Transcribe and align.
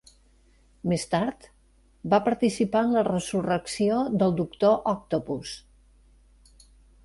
Més 0.93 1.03
tard, 1.11 1.45
va 2.15 2.19
participar 2.29 2.83
en 2.87 2.97
la 2.97 3.05
resurrecció 3.09 4.01
del 4.23 4.35
doctor 4.43 4.77
Octopus. 4.97 5.57